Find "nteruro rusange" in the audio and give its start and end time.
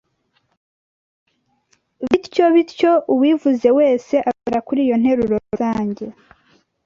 5.01-6.05